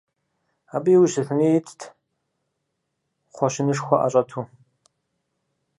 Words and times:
Абы 0.75 0.89
иужь 0.93 1.13
Сэтэней 1.15 1.53
итт, 1.57 1.79
кхъуэщынышхуэ 3.33 3.97
ӏэщӏэту. 3.99 4.41